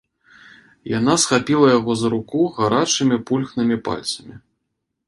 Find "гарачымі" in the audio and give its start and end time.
2.57-3.21